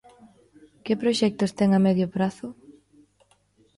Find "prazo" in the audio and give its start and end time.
2.15-2.47